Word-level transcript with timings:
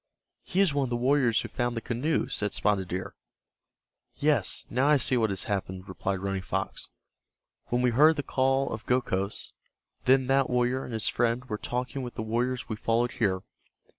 "He 0.41 0.61
is 0.61 0.73
one 0.73 0.85
of 0.85 0.89
the 0.89 0.95
warriors 0.95 1.39
who 1.41 1.47
found 1.47 1.77
the 1.77 1.79
canoe," 1.79 2.27
said 2.27 2.53
Spotted 2.53 2.87
Deer. 2.87 3.13
"Yes, 4.15 4.65
now 4.67 4.87
I 4.87 4.97
see 4.97 5.15
what 5.15 5.29
has 5.29 5.43
happened," 5.43 5.87
replied 5.87 6.21
Running 6.21 6.41
Fox. 6.41 6.89
"When 7.67 7.83
we 7.83 7.91
heard 7.91 8.15
the 8.15 8.23
calls 8.23 8.71
of 8.71 8.87
Gokhos, 8.87 9.51
then 10.05 10.25
that 10.25 10.49
warrior 10.49 10.83
and 10.85 10.93
his 10.93 11.07
friend 11.07 11.45
were 11.45 11.59
talking 11.59 12.01
with 12.01 12.15
the 12.15 12.23
warriors 12.23 12.67
we 12.67 12.77
followed 12.77 13.11
here. 13.11 13.43